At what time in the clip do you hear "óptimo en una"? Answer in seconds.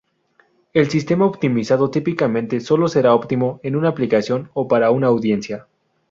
3.13-3.89